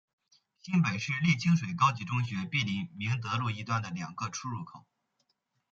[0.57, 4.87] 新北市立清水高级中学毗邻明德路一段的两个出入口。